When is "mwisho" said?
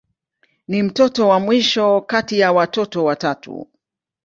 1.39-2.01